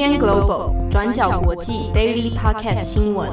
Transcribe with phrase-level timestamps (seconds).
[0.00, 3.30] UDN Global 转角国际 Daily Podcast 新闻。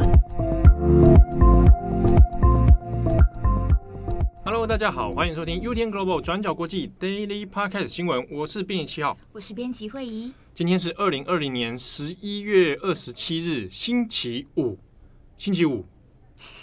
[4.43, 8.27] Hello，大家好，欢迎收听 UDN Global 转角国际 Daily Podcast 新闻。
[8.29, 10.33] 我是编辑七号，我是编辑慧仪。
[10.53, 14.77] 今天是二零二零年十一月二十七日，星期五。
[15.37, 15.85] 星期五，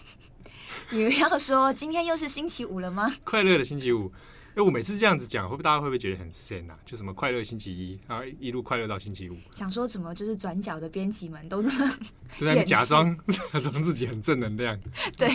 [0.92, 3.10] 你们要说今天又是星期五了吗？
[3.24, 4.12] 快乐的星期五。
[4.54, 6.78] 哎，我每次这样子讲，会不会大家会不会觉得很仙啊？
[6.86, 9.36] 就什么快乐星期一，然后一路快乐到星期五。
[9.52, 10.14] 想说什么？
[10.14, 11.92] 就是转角的编辑们都这么
[12.38, 14.78] 都在假装 假装自己很正能量。
[15.18, 15.28] 对，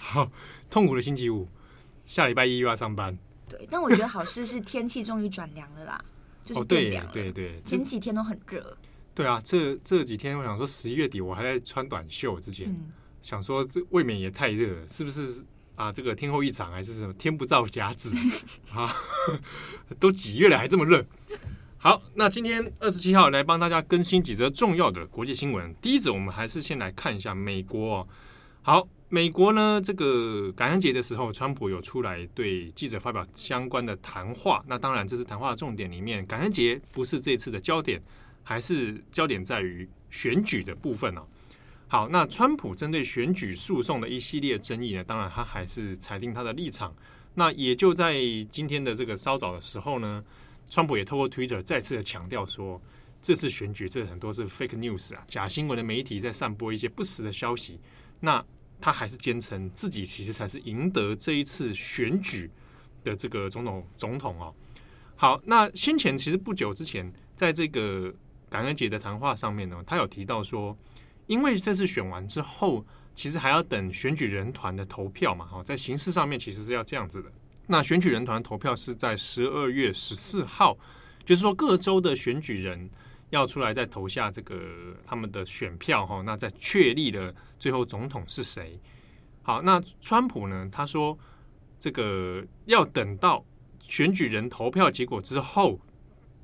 [0.00, 0.28] 好
[0.68, 1.46] 痛苦的星期五，
[2.04, 3.16] 下礼拜一又要上班。
[3.48, 6.04] 对，但我觉得好事是天气终于转凉了啦，
[6.42, 7.10] 就是变凉了。
[7.10, 8.76] 哦，对对对，前几天都很热。
[9.14, 12.90] 对啊，这这几天我想说，十一月底我还在穿短袖，之前、嗯、
[13.22, 15.44] 想说这未免也太热了，是不是？
[15.80, 17.12] 啊，这个天候异常还是什么？
[17.14, 18.14] 天不造假子
[18.76, 18.94] 啊！
[19.98, 21.02] 都几月了还这么热？
[21.78, 25.74] 好，那今天二十七号来帮大家更新几则重要的国际新闻。
[25.80, 28.08] 第一则，我们还是先来看一下美国哦。
[28.60, 34.62] 好，美国呢，这个感恩节的时候，川普有出来对记者发表相关的谈话。
[34.68, 37.98] 那当然，这是谈话的重点里面，感恩节不是这次的焦点，
[38.42, 41.22] 还是焦点在于选举的部分哦。
[41.92, 46.94] 好，那川普针对选举诉讼的一系列争议呢，当然他还是裁定他的立场。
[47.34, 48.14] 那也就在
[48.48, 50.24] 今天的这个稍早的时候呢，
[50.68, 52.80] 川普也透过 Twitter 再次的强调说，
[53.20, 57.80] 这次选举这很多是 fake news 啊，假新闻的媒体在散播一些不实的消息。
[58.20, 58.44] 那
[58.80, 62.48] 他还是坚称自己其实才是赢得这一次选举
[63.02, 64.54] 的这个总统总统哦。
[65.16, 68.14] 好，那先前其实不久之前，在这个
[68.48, 70.78] 感恩节的谈话上面呢，他有提到说。
[71.30, 77.30] 因为这次选完之后，其实还要等选举人团的投票嘛，哈，在形式上面其实是要这样子的。
[77.68, 80.76] 那选举人团投票是在十二月十四号，
[81.24, 82.90] 就是说各州的选举人
[83.28, 84.60] 要出来再投下这个
[85.06, 88.76] 他们的选票，哈，那再确立了最后总统是谁。
[89.42, 91.16] 好，那川普呢，他说
[91.78, 93.44] 这个要等到
[93.80, 95.78] 选举人投票结果之后，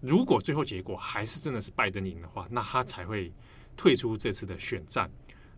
[0.00, 3.32] 如果最后结果还是真的是拜登赢的话，那他才会。
[3.76, 5.10] 退出这次的选战，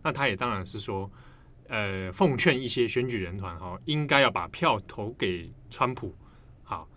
[0.03, 1.09] 那他也当然是说，
[1.67, 6.15] 呃，奉劝一些选举人团哈，应该要把票投给川普。
[6.63, 6.87] 好，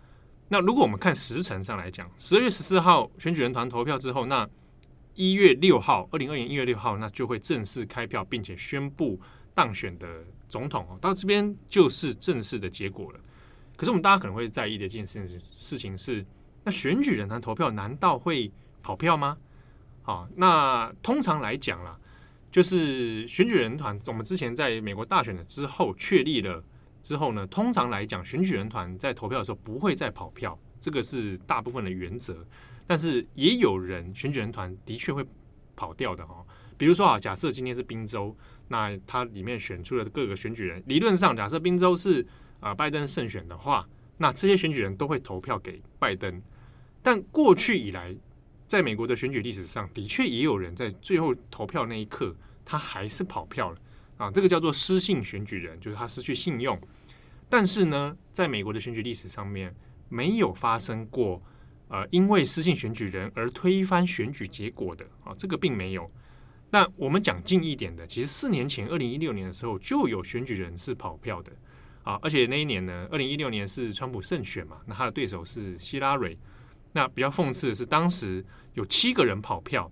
[0.49, 4.49] 那如果我们看时程上来讲，十二月十四号选举人团投票之后，那
[5.15, 9.21] 一月六号，二零二零年一月六号，那就会正式开票，并且宣布
[9.55, 13.21] 当选的总统哦，到这边就是正式的结果了。
[13.77, 16.25] 可是我们大家可能会在意的一件事事情是，
[16.65, 18.51] 那选举人团投票难道会
[18.83, 19.37] 跑票吗？
[20.05, 21.97] 好，那通常来讲啦，
[22.51, 26.61] 就是选举人团，我们之前在美国大选的之后确立了
[27.01, 32.45] 之后呢，通常来讲，选举人团在投票的时候不会再跑票，这个是大部分的原则。
[32.85, 35.25] 但是也有人选举人团的确会
[35.77, 36.45] 跑掉的哈，
[36.77, 38.37] 比如说啊，假设今天是宾州，
[38.67, 42.27] 那它里面选出了各个选举人，理论上假设宾州是
[42.59, 46.43] 啊拜登胜选的话，那这些选举人都会投票给拜登，
[47.05, 48.13] 但过去以来。
[48.73, 52.35] 在美国的选举历史上，的确也有人在最后投票那一刻，
[52.65, 53.77] 他还是跑票了
[54.17, 54.31] 啊！
[54.31, 56.81] 这个叫做失信选举人，就是他失去信用。
[57.51, 59.77] 但是呢，在美国的选举历史上面，
[60.09, 61.43] 没有发生过
[61.89, 66.11] 呃因为失信选举人而推翻选举结果的啊，这个并没有。
[66.71, 71.53] 那我们讲近一点的，其实四年前，二零一六年的时候，就有选举人是跑票的
[72.05, 76.39] 啊，而且那一年呢，二零一六年是川普胜选嘛，那他的对手是希拉蕊。
[76.93, 78.45] 那比较讽刺的是，当时
[78.75, 79.91] 有七个人跑票，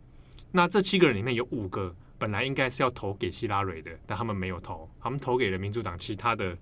[0.53, 6.57] 那这七个人里面有五个本来应该是要投给希拉蕊的，但他们没有投，他们投给了民主党其他的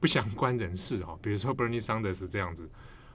[0.00, 2.68] 不相关人士哦，比如说 Bernie Sanders 这样子。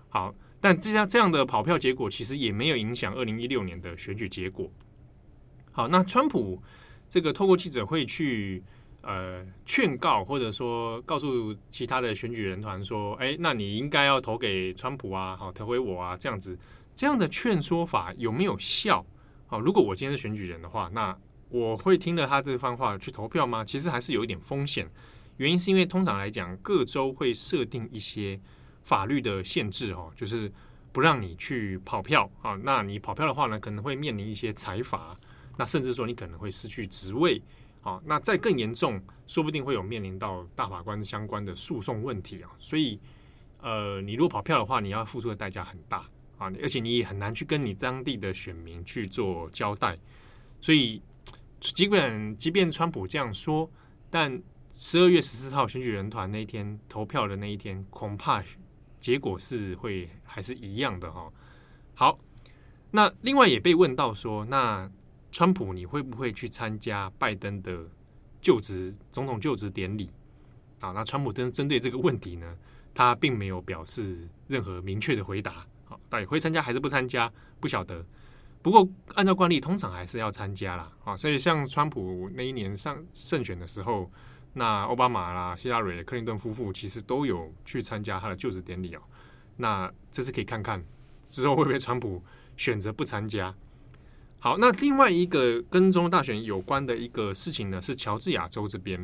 [0.10, 4.72] 好，但这样这样的跑票结果其实也没有影响二零一六年的选举结果。
[5.72, 6.62] 好，那川普
[7.10, 8.64] 这个透过记者会去。
[9.02, 16.58] 呃，劝告或者说告诉其他的选举人团说，哎，那你应该要投给川普啊，好，投给我啊，这样子，
[16.96, 19.06] 这样的劝说法有没有效？
[19.48, 21.18] 好，如果我今天是选举人的话，那
[21.50, 23.64] 我会听了他这番话去投票吗？
[23.64, 24.86] 其实还是有一点风险，
[25.38, 28.40] 原因是因为通常来讲，各州会设定一些
[28.84, 30.52] 法律的限制哦， 就是
[30.92, 35.16] 不让你去跑票啊，那你跑票的话呢，可能会面临一些裁罚，
[35.58, 37.42] 那甚至说你可能会失去职位。
[37.90, 42.52] 好，那再更严重，说不定会有面临到大法官相关的诉讼问题啊。
[42.60, 43.00] 所以，
[43.62, 46.08] 呃，你如果跑票的话，你要付出的代价很大
[46.38, 49.98] 啊，而且你也很难去跟你当地的选民去做交代。
[50.62, 51.02] 所以，
[51.60, 53.68] 基本即便川普这样说，
[54.12, 54.40] 但
[54.72, 58.44] 十二月十四号选举人团那一天投票的那一天，恐怕
[59.00, 61.34] 结果是会还是一样的哈。
[61.96, 62.20] 好，
[62.92, 64.88] 那另外也被问到说，那
[65.32, 67.86] 川普你会不会去参加拜登的
[68.42, 70.10] 就职总统就职典礼？
[70.80, 72.58] 啊，那川普针针对这个问题呢，
[72.94, 75.66] 他并没有表示任何明确的回答。
[75.86, 78.06] 好，到底会参加还是不参加，不晓得。
[78.62, 80.92] 不过按照惯例，通常还是要参加啦。
[81.04, 84.12] 啊，所以像川普那一年上胜选的时候，
[84.54, 89.02] 那奥巴马啦、希拉蕊、克林顿夫妇其实都有去参加他的就职典礼哦。
[89.58, 90.84] 那这次可以看看
[91.28, 92.24] 之后会不会川普。
[92.60, 93.56] 选择不参加。
[94.42, 98.98] 好，那另外一个跟中大选有关的一个事情呢，是乔治亚州这边。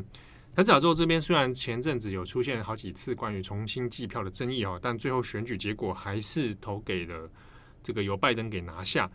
[0.56, 7.30] 乔治亚州这边虽然前阵子有出现好几次关于重新计票的争议哦，但最后选举结果还是投给了
[7.84, 9.12] 这个由拜登给拿下。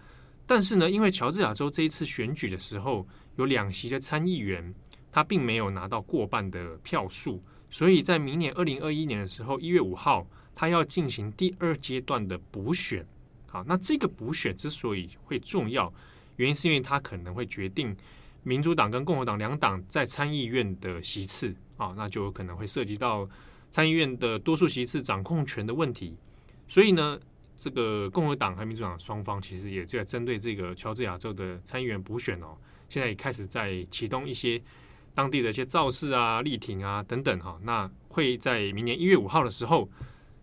[0.47, 4.75] 但是呢，因为乔治亚州这一次选举的时候有两席的参议员，
[5.11, 13.07] 他并没有拿到过半的票数，所以在明年二零二一年的时候，一月五号，他要进行第二阶段的补选。
[13.47, 15.91] 好，那这个补选之所以会重要，
[16.41, 17.95] 原因是因为它可能会决定
[18.45, 23.29] 民主党跟共和党两党在参议院的席次啊，那就有可能会涉及到
[23.71, 26.17] 参议院的多数席次掌控权的问题。
[26.67, 27.21] 所以呢，
[27.57, 32.57] 这个共和党和民主党双方其实也在针对这个乔治亚州的参议员补选哦，
[32.89, 34.59] 现在也开始在启动一些
[35.15, 39.87] 当地的一些造势啊、力挺啊等等哈，那会在明年一月五号的时候。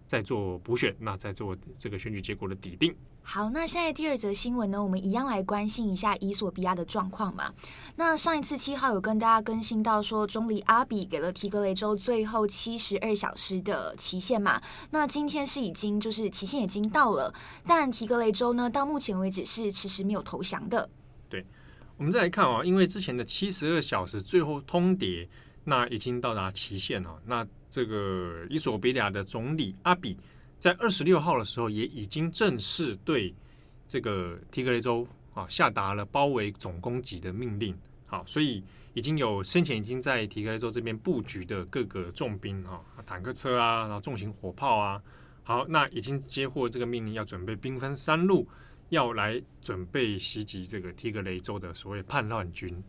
[0.08, 2.96] 在做补选，那再做这个选举结果的底定。
[3.22, 7.54] 好，那现在第二则新闻呢，我们一样来关心一下伊索比亚的状况嘛。
[7.98, 14.62] 那上一次七号有跟大家更新到说，总理阿比给了提格雷州最后七十二小时的期限嘛。
[14.92, 17.34] 那今天是已经就是期限已经到了，
[17.66, 20.90] 但提格雷州呢，到目前为止是迟迟没有投降的。
[21.28, 21.46] 对，
[21.98, 25.28] 我们再来看啊、哦，因为之前的七十二小时最后通牒，
[25.66, 27.46] 那已经到达期限了，那。
[27.70, 30.18] 这个伊索比亚的总理阿比
[30.58, 33.34] 在二十六号的时候，也已经正式对
[33.88, 37.78] 这个提格雷州啊下达了包围总攻击的命令。
[38.06, 45.02] 好，所以已经有先前已经在提格雷州这边布局的各个重兵啊，坦克车啊，然后重型火炮啊，
[45.44, 48.48] 好，那已经接获这个命令，要准备兵分三路，
[48.90, 52.84] 要来准备袭击这个提格雷州的所谓叛乱军。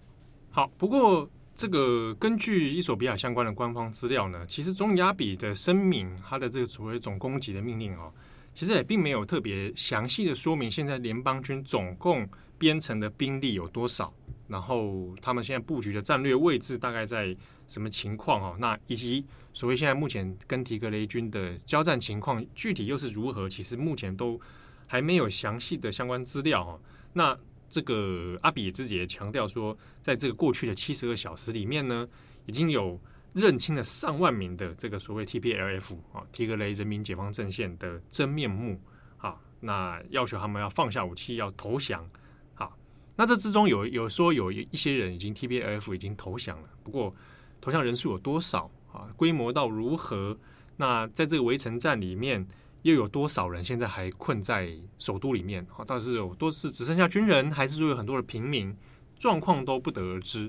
[0.51, 1.29] 好，不过。
[1.59, 8.13] 这个根据伊索比亚相关的官方资料呢，其实总理阿比的声明，他的这个所谓总攻击的命令哦，
[8.55, 12.25] 其实也并没有特别详细的说明现在联邦军总共
[12.59, 14.15] 编成的兵力有多少，
[14.47, 24.41] 然后他们现在布局的战略位置大概在什么情况哦，那以及所谓现在目前跟提格雷军的交战情况具体又是如何，其实目前都
[24.87, 26.81] 还没有详细的相关资料哦，
[27.15, 27.37] 那。
[27.69, 32.09] 这个阿比自己也强调说，在这个过去的七十个小时里面呢，
[32.47, 33.01] 已经有
[33.33, 38.81] 认清了上万名的这个所谓 TPLF 啊，提格雷人民解放阵线的真面目
[39.19, 42.09] 啊，那要求他们要放下武器，要投降。
[42.55, 42.77] 好，
[43.17, 47.15] 那这之中有有说有一些人已经 TPLF 已经投降了，不过
[47.61, 49.13] 投降人数有多少啊？
[49.17, 50.39] 规模到如何？
[50.77, 52.47] 那在这个围城战里面。
[52.83, 55.67] 又有多少人现在还困在首都里面？
[55.77, 58.75] 啊，倒是有多是只剩下军人，还是说有很多的平民？
[59.19, 60.49] 状况都不得而知。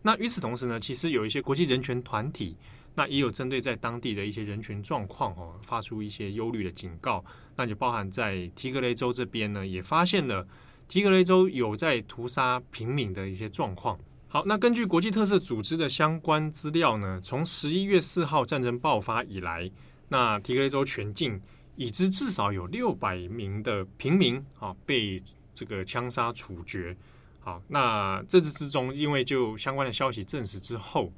[0.00, 2.56] 那与此同时呢，其实有一些国际人权团体，
[2.94, 7.22] 那也有针对在当地的一些人权状况哦，发出一些忧虑的警告。
[7.56, 10.46] 那就包含在提格雷州这边呢，也发现了
[10.88, 13.98] 提格雷州有在屠杀平民的一些状况。
[14.28, 19.70] 好，那根据国际特色组织的相关资料呢，从十一月四号战争爆发以来。
[20.08, 21.40] 那提格雷州全境
[21.76, 26.96] 已知至少有六百名的平民啊被这个枪杀处决。
[27.40, 31.12] 好，那这次之中，因为就相关的消息证实之后，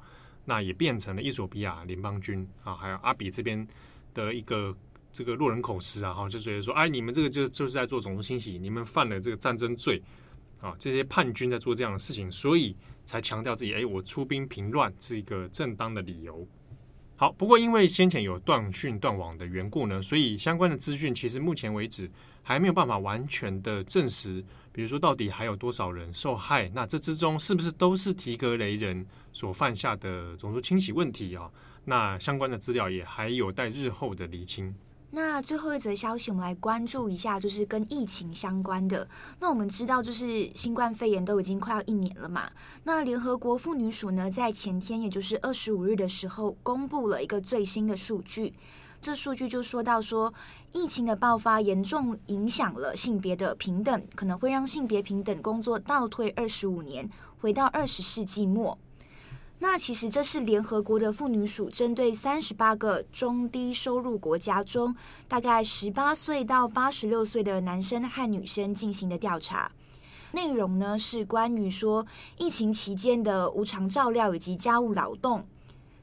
[0.45, 3.65] 那也变成了伊索比亚联邦军啊，还有阿比这边
[4.13, 4.75] 的一个
[5.13, 10.01] 这个落人口实啊，哈，就觉得说，哎，你们这个就就是在做种族清洗，你们犯了这个战争罪
[10.59, 12.75] 啊，这些叛军在做这样的事情，所以
[13.05, 16.45] 才强调自己，哎，我出兵平乱是一个正当的理由。
[17.19, 22.07] 好，不过因为先前有断讯断网的缘故呢，所以相关的资讯其实目前为止
[22.43, 24.45] 还没有办法完全的证实。
[24.71, 26.69] 比如说，到底还有多少人受害？
[26.75, 31.49] 那这之中是不是都是提格雷人所犯下的种族清洗问题啊？
[31.83, 34.71] 那相关的资料也还有待日后的厘清。
[35.09, 39.07] 那最后一则消息，我们来关注一下，就是跟疫情相关的。
[39.39, 42.49] 那我们知道，就是新冠肺炎都已经快要一年了嘛。
[42.83, 48.53] 那联合国妇女署呢，在前天，也就是二十五日的时候，公布了一个最新的数据。
[48.99, 50.33] 这数据就说到说，
[50.73, 57.09] 疫情的爆发严重影响了性别的平等，可能会让性别平等工作倒退二十五年，
[57.39, 58.77] 回到二十世纪末。
[59.59, 64.95] 那其实这是联合国的妇女署针对三十八个中低收入国家中，
[65.27, 69.71] 大概十八岁到八十六岁的男生和女生进行的调查。
[70.33, 72.05] 内容呢是关于说
[72.37, 75.43] 疫情期间的无偿照料以及家务劳动。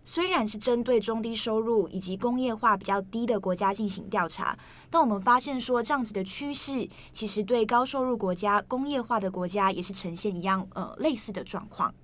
[0.05, 4.59] 虽然是针对中低收入以及工业化比较低的国家进行调查，
[4.91, 11.95] 但我们发现说这样子的趋势，其实对高收入国家、工业化的国家也是呈现一样呃类似的状况。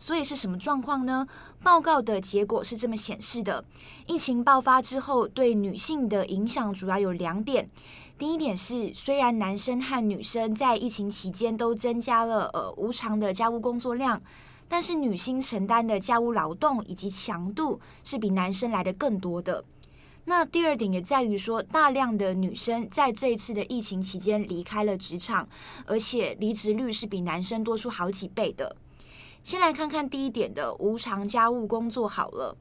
[0.00, 1.24] 所以是什么状况呢？
[1.62, 3.62] 报告的结果是这么显示的：
[4.06, 7.68] 疫情爆发之后，对女性的影响主要有两点。
[8.18, 14.20] 第一点是，虽然男生和女生在疫情期间都增加了呃无偿的家务工作量。
[14.72, 19.64] 但是女性承担的家务劳动以及强度是比男生来的更多的。
[20.26, 25.48] 那第二点也在于说，大量的女生在这一次的疫情期间离开了职场，
[25.86, 28.76] 而且离职率是比男生多出好几倍的。
[29.42, 32.56] 先来看看第一点的无偿家务工作好了。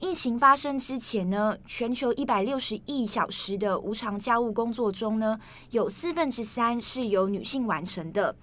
[0.00, 5.38] 疫情发生之前呢，全球一百六十亿小时的无偿家务工作中呢，
[5.70, 8.34] 有四分之三是由女性完成的。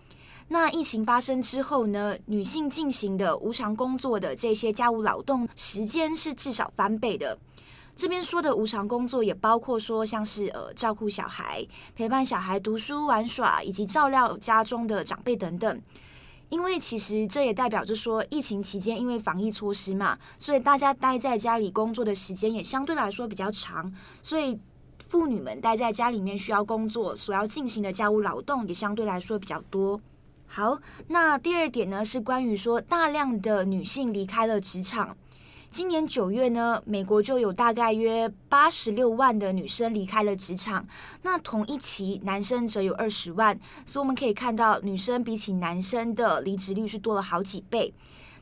[0.50, 7.38] 那疫情发生之后呢，女性进行的无偿工作的这些家务劳动时间是至少翻倍的。
[7.95, 15.81] 这边说的无偿工作也包括说像是呃照顾小孩、陪伴小孩读书玩耍，以及照料家中的长辈等等。
[16.56, 23.94] 因为其实这也代表着说，疫情期间因为防疫措施嘛，所以大家待在家里工作的时间也相对来说比较长，
[24.24, 24.58] 所以
[25.10, 30.00] 妇女们待在家里面需要工作，所要进行的家务劳动也相对来说比较多。
[30.48, 35.18] 好，那第二点呢，是关于说大量的女性离开了职场。
[35.75, 40.88] 今年九月呢，美国就有大概约八十六万的女生离开了职场。
[41.24, 47.94] 那同一期男生则有二十万，所以我们可以看到女生比起男生的离职率是多了好几倍。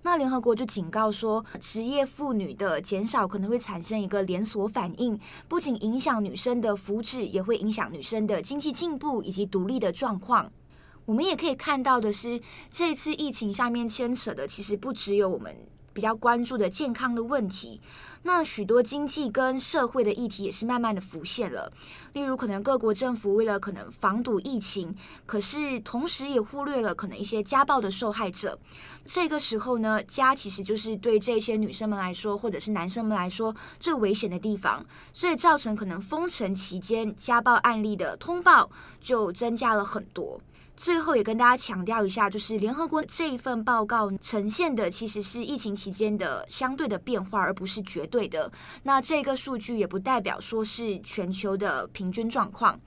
[0.04, 10.52] 那联合国就警告说，职业妇女的减少可能会产生一个连锁反应，不仅影响女生的福祉，也会影响女生的经济进步以及独立的状况。
[11.06, 15.54] 我们也可以看到的是，这次疫情下面牵扯的其实不只有我们
[15.94, 17.80] 比较关注的健康的问题，
[18.24, 21.72] 那许多经济跟社会的议题也是慢慢的浮现了。
[22.14, 24.96] 例如，可能各国政府为了可能防堵疫情，
[25.26, 28.58] 可是同时也忽略了可能一些家暴的受害者。
[29.06, 38.70] 这个时候呢，家其实就是对这些女生们来说，或者是男生们来说最危险的地方，所以造成可能封城期间家暴案例的通报
[39.02, 40.40] 就增加了很多。
[40.76, 48.52] 最后也跟大家强调一下，就是联合国这一份报告呈现的其实是疫情期间的相对的变化，而不是绝对的。
[48.82, 52.80] 那这个数据也不代表说是全球的平均状况。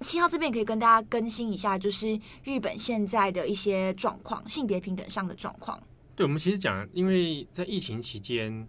[0.00, 5.80] 七号这边也可以跟大家更新一下，就是日本现在的一些状况，性别平等上的状况。
[6.14, 8.68] 对，我们其实讲，因为在疫情期间，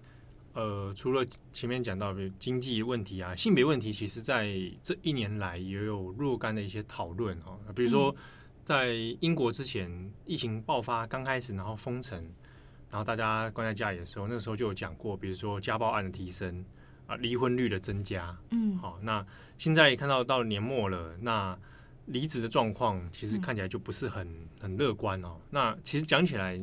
[0.53, 8.09] 呃，除了前面讲到的经济问题啊，性别问题，其实在这一年来也有若干的一些讨论哦，比如说。
[8.09, 8.15] 嗯
[8.63, 12.17] 在英国之前，疫情爆发刚开始，然后封城，
[12.89, 16.63] 然后大家关在家里的时候，那个时候就有讲过，比如说家暴案的提升
[17.05, 19.25] 啊，离婚率的增加，嗯，好，那
[19.57, 21.57] 现在也看到到年末了，那
[22.05, 24.27] 离职的状况其实看起来就不是很
[24.61, 25.37] 很乐观哦。
[25.49, 26.59] 那其实讲起来，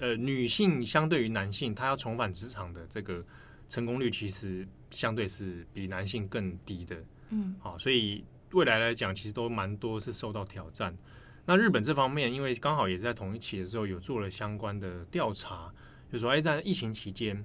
[0.00, 3.24] 呃，女性相对于男性，她要重返职场的这个
[3.68, 6.96] 成功率其实相对是比男性更低的，
[7.30, 8.24] 嗯，好，所以
[8.54, 10.96] 未来来讲，其实都蛮多是受到挑战。
[11.44, 15.70] 那日本这方面，因为刚好也是在同一期的时候有做了相关的调查，
[16.10, 17.44] 就说哎，在疫情期间，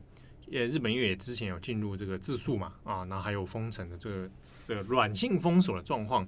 [0.52, 4.30] 呃，日本因为也之前有进入这个自肃嘛，啊，那还有封城的这个
[4.64, 6.26] 这个软性封锁的状况，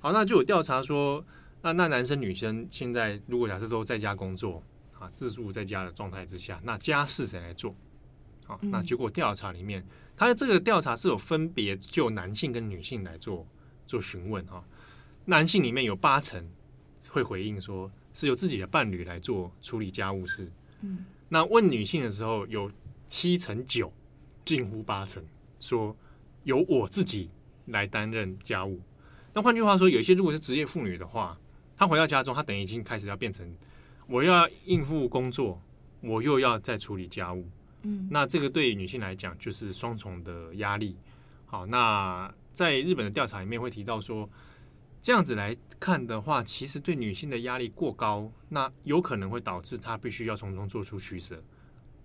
[0.00, 1.24] 好，那就有调查说，
[1.62, 4.62] 那那男生女生现在如果假设都在家工作
[4.98, 7.74] 啊，自肃在家的状态之下，那家事谁来做？
[8.44, 9.82] 好，那结果调查里面，
[10.16, 13.46] 他的这个调查是有分别就男性跟女性来做
[13.86, 14.64] 做询问哈，
[15.24, 16.46] 男性里面有八成。
[17.08, 20.50] 会回应说是由自己的伴侣来做处理家务事。
[20.82, 22.70] 嗯，那问女性的时候，有
[23.08, 23.90] 七成九，
[24.44, 25.24] 近乎八成
[25.58, 25.96] 说
[26.44, 27.30] 由我自己
[27.66, 28.82] 来担任家务。
[29.32, 31.38] 那换句话说，有些如果是职业妇女的话，
[31.74, 33.50] 她回到家中，她等于已经开始要变成
[34.06, 35.62] 我要应付工作，
[36.02, 37.48] 我又要再处理家务。
[37.82, 40.96] 嗯，那这个对于女性来讲就是双重的压力。
[41.46, 44.28] 好，那在日本的调查里面会提到说。
[45.02, 51.40] 这样子来看的话，其实对女性的压力过高，那有可能会导致她必须要从中做出取舍。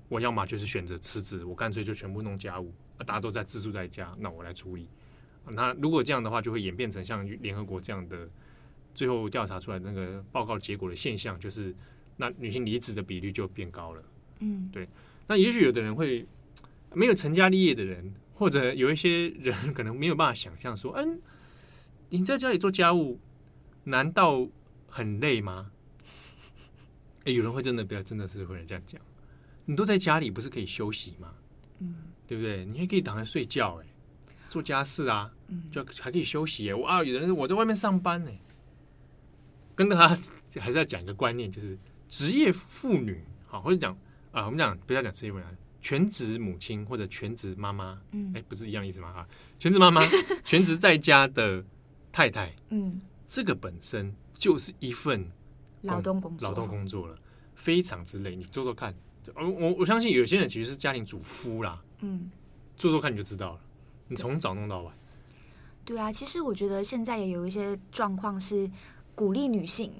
[0.07, 4.87] 我要么就是选择辞职，我干脆就全部弄家务，大家都在自住在家，那我来处理。
[5.47, 8.29] 那如果这样的话，就会演变成像联合国这样的
[8.93, 11.73] 最后调查出来的那个报告结果的现象，就是
[12.17, 14.03] 那女性离职的比率就变高了。
[14.41, 14.87] 嗯，对。
[15.25, 16.23] 那也许有的人会
[16.93, 21.21] 没有成家立业的人，或者有一些人 可能没有办法想象说，嗯，
[22.09, 23.19] 你在家里做家务，
[23.83, 24.47] 难道
[24.87, 25.69] 很累吗？
[27.25, 28.99] 哎，有人会真的不要，真的是会这样讲。
[29.65, 31.31] 你都在家里，不是可以休息吗？
[31.81, 31.93] 嗯，
[32.25, 32.65] 对不对？
[32.65, 33.85] 你还可以躺着睡觉，哎，
[34.49, 35.31] 做家事啊，
[35.71, 36.67] 就还可以休息。
[36.71, 38.31] 哎，啊，有的人我在外面上班呢，
[39.75, 40.19] 跟大家
[40.59, 43.95] 还是要讲一个观念，就是职业妇女，好，或者讲
[44.31, 45.45] 啊，我们讲不要讲职业妇女，
[45.81, 49.09] 全职母亲或者全职妈妈，嗯，哎，不是一样意思吗？
[49.09, 49.27] 啊，
[49.59, 50.01] 全职妈妈，
[50.45, 51.63] 全职在家的
[52.11, 55.29] 太太，嗯，这个本身就是一份
[55.81, 57.17] 劳动工作，劳动工作了，
[57.55, 58.35] 非常之累。
[58.35, 58.93] 你做做看。
[59.35, 62.29] 我我我相信有些人其实是家庭主夫啦，嗯，
[62.75, 63.59] 做做看你就知道了。
[64.07, 64.93] 你从早弄到晚，
[65.85, 66.11] 对啊。
[66.11, 68.69] 其实我觉得现在也有一些状况是
[69.15, 69.93] 鼓励女性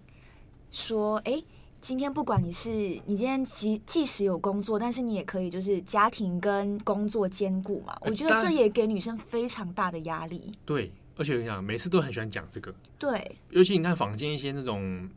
[0.72, 1.42] 说：“哎，
[1.82, 2.70] 今天不管你是
[3.06, 10.54] 你今天即即使有工作，但是你也可以就是家庭跟工作兼顾嘛。”我觉得这也给女生非常大的压力。
[10.64, 12.74] 对，而且我跟你讲，每次都很喜欢讲这个。
[12.98, 15.10] 对，尤其你看坊间一些那种。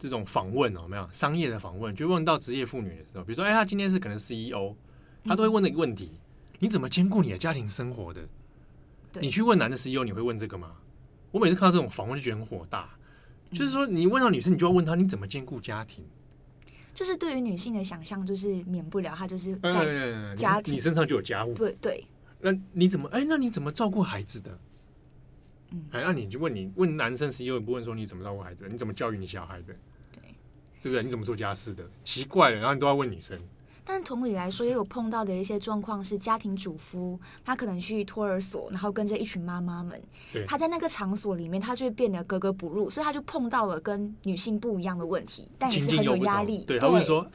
[0.00, 4.72] 这种访问哦，有没有商业的访问，就问到职业妇女的时候，比如说，哎，她今天是可能 CEO，
[5.24, 6.18] 她都会问的一个问题：嗯、
[6.60, 8.20] 你怎么兼顾你的家庭生活的？
[9.20, 10.70] 你去问男的 CEO，你会问这个吗？
[11.32, 12.97] 我每次看到这种访问就觉得很火大，嗯、
[13.50, 16.04] 就是说你问到女生，你就要问她你怎么兼顾家庭？
[16.94, 22.04] 就是对于女性的想象，就是免不了她就是在家庭，你身上就有家务，对对。
[22.40, 23.24] 那你怎么哎？
[23.28, 24.58] 那你怎么照顾孩子的？
[25.70, 29.74] 嗯，哎，那你就问你问男生是因为不问说你怎么照顾孩子，你怎么教育你小孩的？
[30.12, 30.22] 对，
[30.82, 31.02] 对不对？
[31.02, 31.88] 你怎么做家事的？
[32.04, 33.40] 奇怪了，然后你都要问女生。
[33.90, 39.98] 但同理来说，也有碰到的一些状况是，家庭主夫他可能去托儿所，然后跟着一群妈妈们，
[40.30, 46.64] 对他在那个场所里面，他就会变得格格不入，所以他就碰到了跟女性不一样的问题，但也是很有压力。
[46.66, 47.26] 对，他会说：“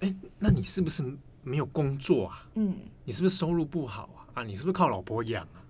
[0.00, 1.02] 哎，那你是不是
[1.42, 2.46] 没有工作啊？
[2.56, 2.76] 嗯，
[3.06, 4.28] 你是不是收入不好啊？
[4.34, 5.61] 啊，你是不是靠老婆养啊？”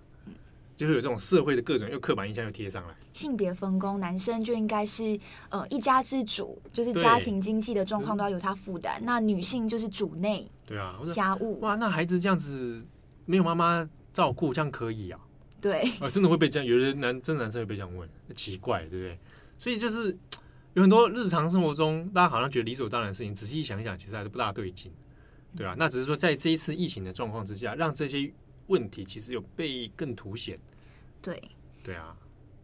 [0.82, 5.16] 就是有这种社会的各种又刻板印象又贴上来，性别分工，男生就应该是
[5.48, 9.00] 呃一家之主，就是家庭经济的状况都要由他负担。
[9.04, 11.60] 那女性就是主内，对啊，家务。
[11.60, 12.84] 哇，那孩子这样子
[13.26, 15.20] 没有妈妈照顾，这样可以啊？
[15.60, 19.16] 对啊，真的会被这样，有的男真的男生会被这样问，奇怪，对不对？
[19.60, 20.18] 所以就是
[20.74, 24.90] 有很多日常生活中大家好像觉得理所当然的事情，仔细一想一想，其实还是不大对劲，
[25.56, 28.28] 对啊，那只是说在这一次疫情的状况之下，让这些
[28.66, 30.58] 问题其实有被更凸显。
[31.22, 31.40] 对，
[31.84, 32.14] 对啊，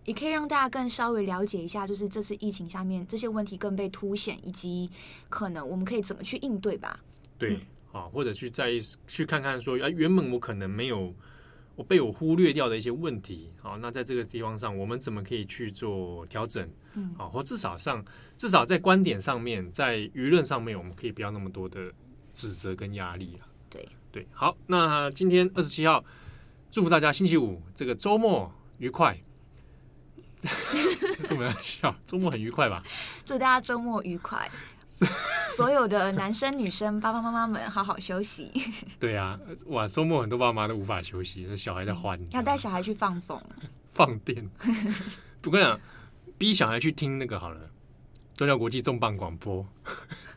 [0.04, 4.90] 也可以让大家更稍微了解一下，就是这次疫情下面这些问题更被凸显，以及
[5.28, 6.98] 可能我们可以怎么去应对吧？
[7.38, 7.54] 对，
[7.92, 8.72] 啊、嗯，或者去再
[9.06, 11.14] 去看看说，啊，原本我可能没有
[11.76, 16.68] 我被我忽略掉的一些问题，好，那在这个地方上，我们怎么可以去做调整？
[16.94, 18.04] 嗯，啊，或至少上，
[18.36, 21.92] 至少在观点上面，在舆论上面，我们可以不要那么多的
[22.34, 23.46] 指责跟压力啊。
[23.70, 26.04] 对，对，好，那今天二十七号。
[26.70, 29.18] 祝福大家星期五这个周末愉快。
[31.26, 31.94] 这么要笑？
[32.06, 32.82] 周末很愉快吧？
[33.24, 34.48] 祝大家周末愉快。
[35.56, 38.52] 所有的男生女生、爸爸妈妈们，好好休息。
[39.00, 42.20] 对啊，哇，周末很多爸妈都无法休息，那小孩在欢。
[42.30, 43.40] 要带小孩去放风、
[43.92, 44.48] 放电。
[45.40, 45.80] 不跟你讲，
[46.36, 47.70] 逼小孩去听那个好了，
[48.34, 49.66] 宗教国际重磅广播。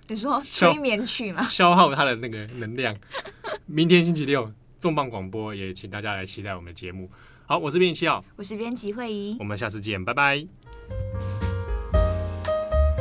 [0.07, 1.43] 你说催眠曲吗？
[1.43, 2.95] 消耗他的那个能量。
[3.65, 4.51] 明天星期六。
[4.81, 7.07] 重磅广播，也请大家来期待我们的节目。
[7.45, 10.43] 好，我是编辑七号，我是编辑惠仪，我们下次见，拜拜。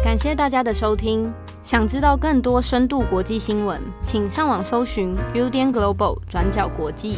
[0.04, 1.32] 感谢大家的收听。
[1.62, 7.16] 想知道更多深度国际新闻，请上网搜寻 Udan Global 转角国际。